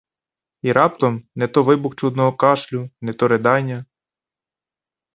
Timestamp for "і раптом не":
0.61-1.47